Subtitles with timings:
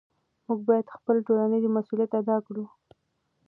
[0.45, 2.63] موږ باید خپل ټولنیز مسؤلیت ادا کړو.